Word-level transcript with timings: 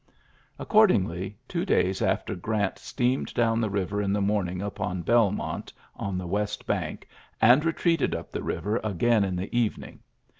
''Accordingly, 0.57 1.37
two 1.47 1.63
days 1.63 2.01
after 2.01 2.33
Grant 2.33 2.79
steamed 2.79 3.35
down 3.35 3.61
the 3.61 3.69
river 3.69 4.01
in 4.01 4.11
the 4.11 4.19
morning 4.19 4.59
upon 4.59 5.03
Belmont 5.03 5.71
on 5.95 6.17
the 6.17 6.25
west 6.25 6.65
bank, 6.65 7.07
and 7.39 7.63
retreated 7.63 8.15
up 8.15 8.31
the 8.31 8.41
river 8.41 8.79
* 8.81 8.83
again 8.83 9.23
in 9.23 9.35
the 9.35 9.55
evening. 9.55 9.99